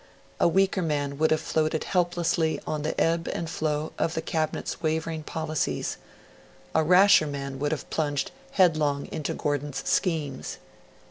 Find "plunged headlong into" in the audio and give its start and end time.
7.91-9.35